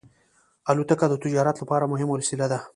الوتکه 0.69 1.05
د 1.09 1.13
تجارت 1.23 1.55
لپاره 1.59 1.89
مهمه 1.91 2.13
وسیله 2.17 2.47
ده. 2.51 2.59